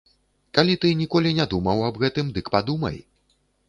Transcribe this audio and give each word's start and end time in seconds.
Калі 0.57 0.77
ты 0.85 0.93
ніколі 1.03 1.35
не 1.41 1.47
думаў 1.53 1.87
аб 1.91 2.03
гэтым, 2.05 2.35
дык 2.39 2.53
падумай. 2.59 3.03